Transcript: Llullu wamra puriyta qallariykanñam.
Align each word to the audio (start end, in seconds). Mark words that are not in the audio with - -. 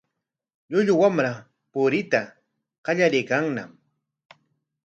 Llullu 0.69 0.93
wamra 1.01 1.31
puriyta 1.71 2.21
qallariykanñam. 2.85 3.71